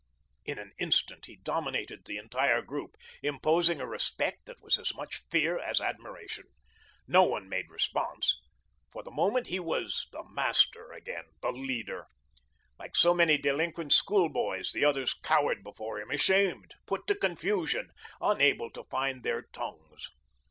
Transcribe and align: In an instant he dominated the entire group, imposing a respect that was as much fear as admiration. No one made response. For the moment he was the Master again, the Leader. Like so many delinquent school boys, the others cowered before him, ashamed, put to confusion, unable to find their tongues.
In 0.45 0.57
an 0.57 0.71
instant 0.79 1.27
he 1.27 1.35
dominated 1.35 2.03
the 2.07 2.17
entire 2.17 2.63
group, 2.63 2.97
imposing 3.21 3.79
a 3.79 3.85
respect 3.85 4.47
that 4.47 4.59
was 4.59 4.79
as 4.79 4.95
much 4.95 5.17
fear 5.29 5.59
as 5.59 5.79
admiration. 5.79 6.45
No 7.07 7.21
one 7.21 7.47
made 7.47 7.69
response. 7.69 8.35
For 8.91 9.03
the 9.03 9.11
moment 9.11 9.45
he 9.45 9.59
was 9.59 10.07
the 10.11 10.23
Master 10.27 10.91
again, 10.91 11.25
the 11.43 11.51
Leader. 11.51 12.07
Like 12.79 12.95
so 12.95 13.13
many 13.13 13.37
delinquent 13.37 13.93
school 13.93 14.27
boys, 14.27 14.71
the 14.71 14.83
others 14.85 15.13
cowered 15.13 15.63
before 15.63 15.99
him, 16.01 16.09
ashamed, 16.09 16.73
put 16.87 17.05
to 17.05 17.13
confusion, 17.13 17.91
unable 18.19 18.71
to 18.71 18.85
find 18.85 19.21
their 19.21 19.43
tongues. 19.53 20.09